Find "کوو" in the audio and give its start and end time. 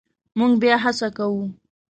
1.17-1.43